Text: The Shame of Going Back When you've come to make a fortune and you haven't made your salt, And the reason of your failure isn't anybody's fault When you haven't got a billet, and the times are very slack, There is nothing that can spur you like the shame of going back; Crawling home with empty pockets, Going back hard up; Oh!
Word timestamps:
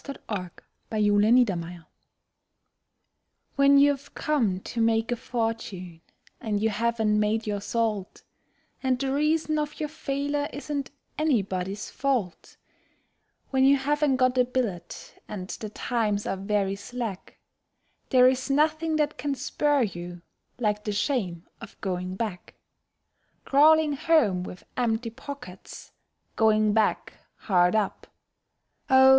The 0.03 0.13
Shame 0.15 0.19
of 0.29 0.51
Going 0.89 1.45
Back 1.45 1.85
When 3.55 3.77
you've 3.77 4.15
come 4.15 4.59
to 4.61 4.81
make 4.81 5.11
a 5.11 5.15
fortune 5.15 6.01
and 6.39 6.59
you 6.59 6.69
haven't 6.71 7.19
made 7.19 7.45
your 7.45 7.61
salt, 7.61 8.23
And 8.81 8.97
the 8.97 9.13
reason 9.13 9.59
of 9.59 9.79
your 9.79 9.89
failure 9.89 10.49
isn't 10.51 10.89
anybody's 11.19 11.91
fault 11.91 12.57
When 13.51 13.63
you 13.63 13.77
haven't 13.77 14.15
got 14.15 14.39
a 14.39 14.43
billet, 14.45 15.21
and 15.27 15.47
the 15.49 15.69
times 15.69 16.25
are 16.25 16.35
very 16.35 16.75
slack, 16.75 17.37
There 18.09 18.27
is 18.27 18.49
nothing 18.49 18.95
that 18.95 19.19
can 19.19 19.35
spur 19.35 19.83
you 19.83 20.23
like 20.57 20.83
the 20.83 20.93
shame 20.93 21.45
of 21.61 21.79
going 21.79 22.15
back; 22.15 22.55
Crawling 23.45 23.93
home 23.93 24.41
with 24.41 24.63
empty 24.75 25.11
pockets, 25.11 25.91
Going 26.35 26.73
back 26.73 27.13
hard 27.35 27.75
up; 27.75 28.07
Oh! 28.89 29.09